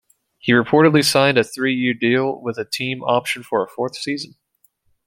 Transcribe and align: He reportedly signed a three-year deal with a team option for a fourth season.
He 0.39 0.51
reportedly 0.51 1.05
signed 1.05 1.37
a 1.37 1.43
three-year 1.43 1.93
deal 1.93 2.41
with 2.41 2.57
a 2.57 2.65
team 2.65 3.03
option 3.03 3.43
for 3.43 3.63
a 3.63 3.67
fourth 3.69 3.95
season. 3.95 4.33